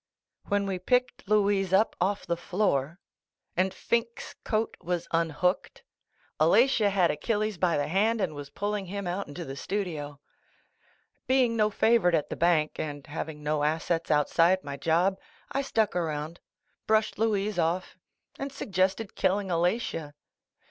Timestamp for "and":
4.09-4.09, 8.19-8.33, 12.79-13.05, 18.39-18.51